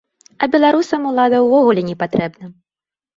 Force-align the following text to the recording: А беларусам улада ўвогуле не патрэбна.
А 0.43 0.47
беларусам 0.53 1.01
улада 1.09 1.41
ўвогуле 1.43 1.83
не 1.91 1.93
патрэбна. 2.01 2.45